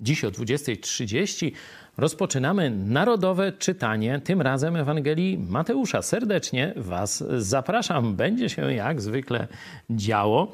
[0.00, 1.52] Dziś o 20.30
[1.96, 6.02] rozpoczynamy narodowe czytanie, tym razem Ewangelii Mateusza.
[6.02, 8.16] Serdecznie Was zapraszam.
[8.16, 9.48] Będzie się jak zwykle
[9.90, 10.52] działo.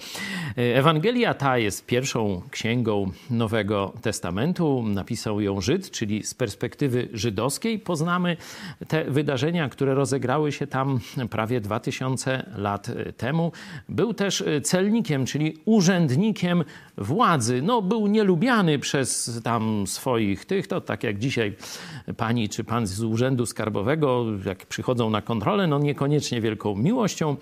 [0.56, 4.82] Ewangelia ta jest pierwszą księgą Nowego Testamentu.
[4.86, 8.36] Napisał ją Żyd, czyli z perspektywy żydowskiej poznamy
[8.88, 11.00] te wydarzenia, które rozegrały się tam
[11.30, 13.52] prawie 2000 lat temu.
[13.88, 16.64] Był też celnikiem, czyli urzędnikiem
[16.98, 17.62] władzy.
[17.62, 21.56] No, był nielubiany przez tam swoich tych, to tak jak dzisiaj
[22.16, 27.36] pani czy pan z urzędu skarbowego, jak przychodzą na kontrolę, no niekoniecznie wielką miłością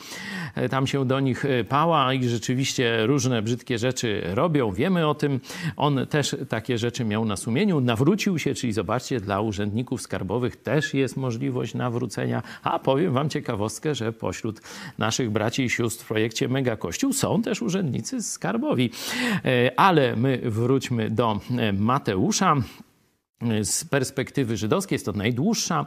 [0.55, 4.73] e, tam się do nich e, pała i rzeczywiście różne brzydkie rzeczy robią.
[4.73, 5.41] Wiemy o tym.
[5.77, 7.81] On też takie rzeczy miał na sumieniu.
[7.81, 12.43] Nawrócił się, czyli zobaczcie, dla urzędników skarbowych też jest możliwość nawrócenia.
[12.63, 14.61] A powiem wam ciekawostkę, że pośród
[14.99, 18.91] naszych braci i sióstr w projekcie Mega Kościół są też urzędnicy skarbowi.
[19.45, 21.41] E, ale my wróćmy do
[21.73, 22.57] Mateusza
[23.63, 25.87] z perspektywy żydowskiej jest to najdłuższa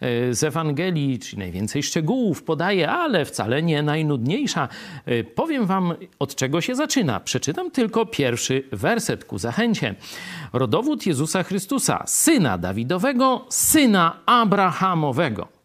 [0.00, 4.68] e, z Ewangelii, czyli najwięcej szczegółów podaje, ale wcale nie najnudniejsza.
[5.06, 7.20] E, powiem wam, od czego się zaczyna.
[7.20, 9.94] Przeczytam tylko pierwszy werset ku zachęcie.
[10.52, 15.55] Rodowód Jezusa Chrystusa, syna Dawidowego, syna Abrahamowego.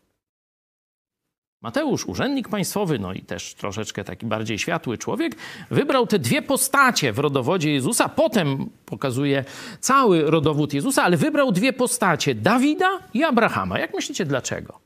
[1.61, 5.35] Mateusz, urzędnik państwowy, no i też troszeczkę taki bardziej światły człowiek,
[5.71, 8.09] wybrał te dwie postacie w rodowodzie Jezusa.
[8.09, 9.45] Potem pokazuje
[9.79, 13.79] cały rodowód Jezusa, ale wybrał dwie postacie: Dawida i Abrahama.
[13.79, 14.79] Jak myślicie, dlaczego?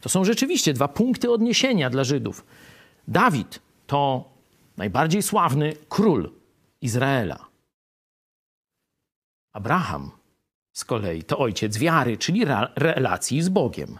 [0.00, 2.44] To są rzeczywiście dwa punkty odniesienia dla Żydów.
[3.08, 4.24] Dawid to
[4.76, 6.30] najbardziej sławny król
[6.80, 7.46] Izraela.
[9.52, 10.10] Abraham
[10.72, 12.44] z kolei to ojciec wiary, czyli
[12.76, 13.98] relacji z Bogiem.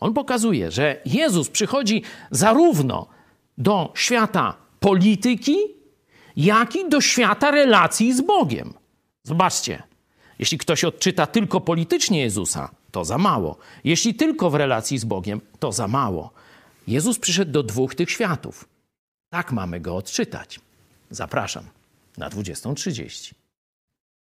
[0.00, 3.06] On pokazuje, że Jezus przychodzi zarówno
[3.58, 5.56] do świata polityki,
[6.36, 8.74] jak i do świata relacji z Bogiem.
[9.22, 9.82] Zobaczcie,
[10.38, 13.56] jeśli ktoś odczyta tylko politycznie Jezusa, to za mało.
[13.84, 16.30] Jeśli tylko w relacji z Bogiem, to za mało.
[16.88, 18.68] Jezus przyszedł do dwóch tych światów.
[19.30, 20.60] Tak mamy go odczytać.
[21.10, 21.64] Zapraszam
[22.18, 23.39] na 20.30.